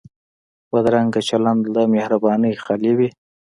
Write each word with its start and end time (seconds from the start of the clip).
بدرنګه 0.71 1.21
چلند 1.29 1.63
له 1.75 1.81
مهربانۍ 1.93 2.53
خالي 2.63 2.91
وي 2.97 3.09